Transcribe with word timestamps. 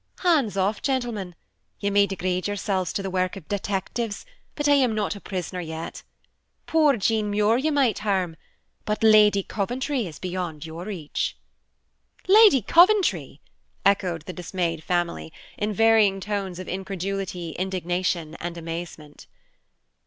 "Hands 0.21 0.57
off, 0.57 0.81
gentlemen! 0.81 1.35
You 1.79 1.91
may 1.91 2.07
degrade 2.07 2.47
yourselves 2.47 2.91
to 2.93 3.03
the 3.03 3.09
work 3.11 3.35
of 3.35 3.47
detectives, 3.47 4.25
but 4.55 4.67
I 4.67 4.73
am 4.73 4.95
not 4.95 5.15
a 5.15 5.21
prisoner 5.21 5.59
yet. 5.61 6.01
Poor 6.65 6.97
Jean 6.97 7.29
Muir 7.29 7.59
you 7.59 7.71
might 7.71 7.99
harm, 7.99 8.35
but 8.83 9.03
Lady 9.03 9.43
Coventry 9.43 10.07
is 10.07 10.17
beyond 10.17 10.65
your 10.65 10.85
reach." 10.85 11.37
"Lady 12.27 12.63
Coventry!" 12.63 13.41
echoed 13.85 14.23
the 14.23 14.33
dismayed 14.33 14.83
family, 14.83 15.31
in 15.55 15.71
varying 15.71 16.19
tones 16.19 16.57
of 16.57 16.67
incredulity, 16.67 17.51
indignation, 17.59 18.33
and 18.39 18.57
amazement. 18.57 19.27